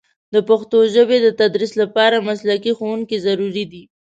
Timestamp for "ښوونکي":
2.77-3.17